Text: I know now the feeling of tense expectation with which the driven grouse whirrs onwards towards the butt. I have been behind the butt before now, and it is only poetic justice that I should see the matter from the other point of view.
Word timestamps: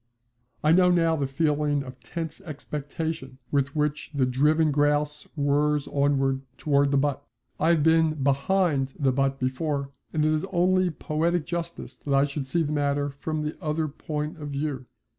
I 0.63 0.71
know 0.71 0.89
now 0.89 1.15
the 1.15 1.27
feeling 1.27 1.83
of 1.83 1.99
tense 1.99 2.41
expectation 2.41 3.37
with 3.51 3.75
which 3.75 4.09
the 4.15 4.25
driven 4.25 4.71
grouse 4.71 5.27
whirrs 5.35 5.87
onwards 5.87 6.41
towards 6.57 6.89
the 6.89 6.97
butt. 6.97 7.23
I 7.59 7.69
have 7.69 7.83
been 7.83 8.15
behind 8.23 8.95
the 8.97 9.11
butt 9.11 9.37
before 9.37 9.79
now, 9.81 9.89
and 10.13 10.25
it 10.25 10.33
is 10.33 10.43
only 10.45 10.89
poetic 10.89 11.45
justice 11.45 11.97
that 11.97 12.15
I 12.15 12.23
should 12.23 12.47
see 12.47 12.63
the 12.63 12.73
matter 12.73 13.11
from 13.11 13.43
the 13.43 13.55
other 13.63 13.87
point 13.87 14.39
of 14.39 14.49
view. 14.49 14.87